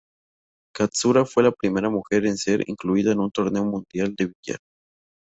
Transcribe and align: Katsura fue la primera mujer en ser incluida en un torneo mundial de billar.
Katsura 0.73 1.25
fue 1.25 1.43
la 1.43 1.51
primera 1.51 1.87
mujer 1.91 2.25
en 2.25 2.35
ser 2.35 2.63
incluida 2.67 3.11
en 3.11 3.19
un 3.19 3.29
torneo 3.29 3.63
mundial 3.65 4.15
de 4.15 4.33
billar. 4.41 4.59